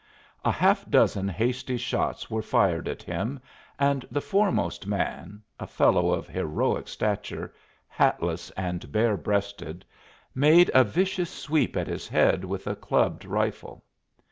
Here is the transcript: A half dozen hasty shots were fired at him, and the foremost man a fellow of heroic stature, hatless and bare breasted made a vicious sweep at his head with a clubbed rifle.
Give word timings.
A 0.43 0.49
half 0.49 0.89
dozen 0.89 1.29
hasty 1.29 1.77
shots 1.77 2.27
were 2.27 2.41
fired 2.41 2.87
at 2.87 3.03
him, 3.03 3.39
and 3.77 4.03
the 4.09 4.19
foremost 4.19 4.87
man 4.87 5.43
a 5.59 5.67
fellow 5.67 6.09
of 6.09 6.27
heroic 6.27 6.87
stature, 6.87 7.53
hatless 7.87 8.49
and 8.57 8.91
bare 8.91 9.15
breasted 9.15 9.85
made 10.33 10.71
a 10.73 10.83
vicious 10.83 11.29
sweep 11.29 11.77
at 11.77 11.85
his 11.85 12.07
head 12.07 12.43
with 12.43 12.65
a 12.65 12.75
clubbed 12.75 13.25
rifle. 13.25 13.83